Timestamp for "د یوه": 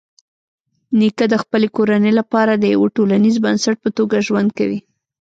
2.55-2.87